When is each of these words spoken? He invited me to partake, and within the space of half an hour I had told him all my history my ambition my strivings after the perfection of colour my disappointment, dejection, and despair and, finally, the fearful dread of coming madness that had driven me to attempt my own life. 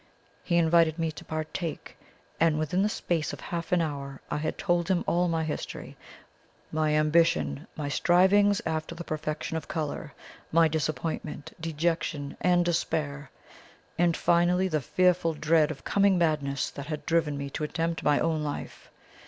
He 0.43 0.57
invited 0.57 0.97
me 0.97 1.11
to 1.11 1.23
partake, 1.23 1.95
and 2.39 2.57
within 2.57 2.81
the 2.81 2.89
space 2.89 3.33
of 3.33 3.39
half 3.39 3.71
an 3.71 3.83
hour 3.83 4.19
I 4.31 4.37
had 4.37 4.57
told 4.57 4.87
him 4.89 5.03
all 5.05 5.27
my 5.27 5.43
history 5.43 5.95
my 6.71 6.95
ambition 6.95 7.67
my 7.75 7.87
strivings 7.87 8.63
after 8.65 8.95
the 8.95 9.03
perfection 9.03 9.57
of 9.57 9.67
colour 9.67 10.13
my 10.51 10.67
disappointment, 10.67 11.53
dejection, 11.61 12.35
and 12.41 12.65
despair 12.65 13.29
and, 13.95 14.17
finally, 14.17 14.67
the 14.67 14.81
fearful 14.81 15.35
dread 15.35 15.69
of 15.69 15.83
coming 15.83 16.17
madness 16.17 16.71
that 16.71 16.87
had 16.87 17.05
driven 17.05 17.37
me 17.37 17.51
to 17.51 17.63
attempt 17.63 18.01
my 18.01 18.19
own 18.19 18.41
life. 18.41 18.89